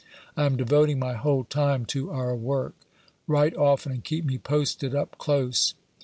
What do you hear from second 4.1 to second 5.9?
me posted up close.